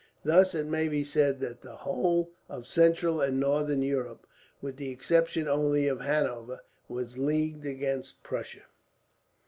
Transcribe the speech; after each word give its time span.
Thus 0.25 0.55
it 0.55 0.65
may 0.65 0.87
be 0.87 1.03
said 1.03 1.41
that 1.41 1.61
the 1.61 1.75
whole 1.75 2.31
of 2.49 2.65
Central 2.65 3.21
and 3.21 3.39
Northern 3.39 3.83
Europe, 3.83 4.25
with 4.59 4.77
the 4.77 4.89
exception 4.89 5.47
only 5.47 5.87
of 5.87 6.01
Hanover, 6.01 6.61
was 6.87 7.19
leagued 7.19 7.67
against 7.67 8.23
Prussia. 8.23 8.63